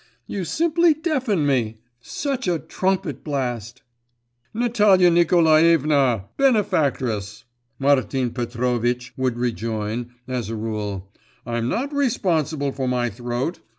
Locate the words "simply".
0.45-0.95